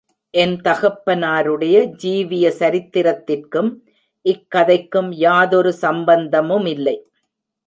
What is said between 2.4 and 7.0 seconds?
சரித்திரத்திற்கும் இக்கதைக்கும் யாதொரு சம்பந்தமுமில்லை.